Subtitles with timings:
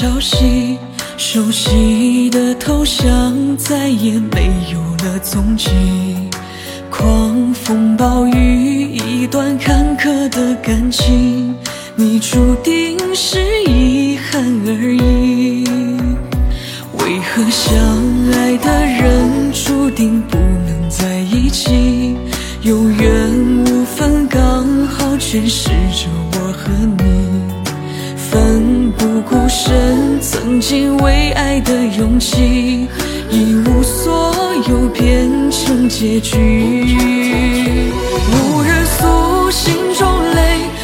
[0.00, 0.78] 消息，
[1.16, 5.70] 熟悉的头像再也没有了踪迹，
[6.88, 11.52] 狂风暴雨，一段坎坷的感情，
[11.96, 15.64] 你注定是遗憾而已。
[16.92, 17.76] 为何相
[18.34, 22.16] 爱的人注定不能在一起？
[22.62, 27.17] 有缘无分，刚好诠释着我和你。
[29.28, 32.88] 孤身，曾经为爱的勇气，
[33.30, 34.32] 一无所
[34.68, 36.96] 有变成结局。
[38.32, 40.40] 无人诉心中泪，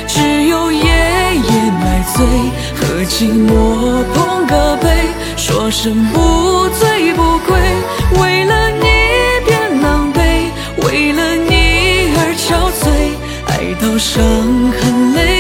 [0.07, 1.51] 只有夜夜
[1.81, 2.27] 买醉，
[2.77, 4.89] 和寂寞碰个杯，
[5.37, 7.59] 说声不醉不归。
[8.21, 8.85] 为了你
[9.47, 10.19] 变狼狈，
[10.87, 12.85] 为了你而憔悴，
[13.49, 14.23] 爱到伤
[14.79, 15.34] 痕累，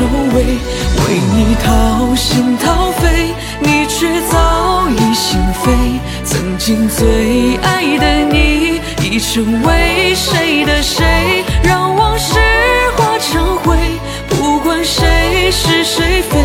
[0.00, 0.44] 遗憾收尾。
[1.06, 5.70] 为你掏心掏肺，你却早已心飞。
[6.24, 11.44] 曾经最爱的你，已成为谁的谁？
[11.62, 12.38] 让往事
[12.96, 13.76] 化成灰，
[14.28, 16.38] 不管谁是谁非，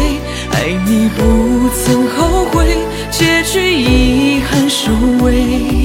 [0.51, 2.77] 爱你不曾后悔，
[3.11, 4.91] 结局遗憾收
[5.23, 5.84] 尾。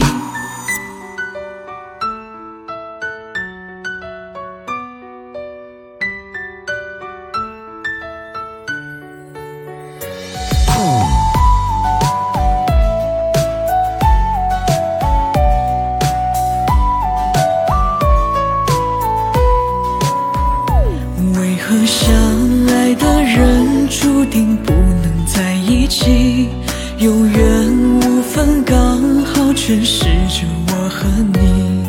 [27.01, 27.67] 有缘
[28.03, 28.77] 无分，刚
[29.25, 31.83] 好诠释着我和你。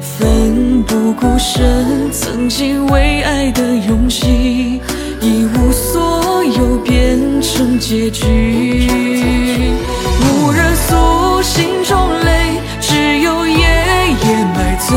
[0.00, 4.80] 奋不顾身，曾经为爱的勇气，
[5.20, 8.88] 一无所有变成结局。
[10.20, 14.96] 无人诉心中泪，只有夜夜买醉，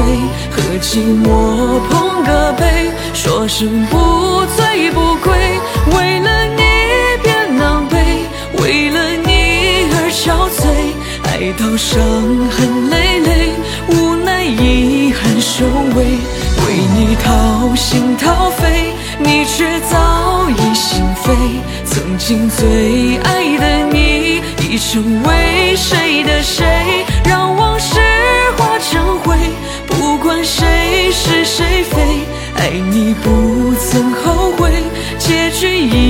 [0.51, 5.06] 和寂寞碰个杯，说声不醉不
[10.17, 10.65] 憔悴，
[11.25, 12.01] 爱到伤
[12.49, 13.51] 痕累累，
[13.89, 15.63] 无奈遗憾收
[15.95, 16.03] 尾。
[16.65, 21.33] 为你掏心掏肺，你却早已心飞。
[21.85, 26.65] 曾经最爱的你，已成为谁的谁？
[27.23, 27.99] 让往事
[28.57, 29.37] 化成灰，
[29.85, 32.01] 不管谁是谁非，
[32.55, 34.71] 爱你不曾后悔，
[35.19, 36.06] 结局已。